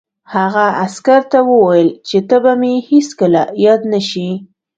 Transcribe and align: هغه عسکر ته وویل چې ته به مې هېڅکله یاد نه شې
هغه 0.35 0.65
عسکر 0.83 1.21
ته 1.31 1.39
وویل 1.51 1.89
چې 2.07 2.17
ته 2.29 2.35
به 2.43 2.51
مې 2.61 2.73
هېڅکله 2.89 3.43
یاد 3.65 3.81
نه 3.93 4.01
شې 4.09 4.29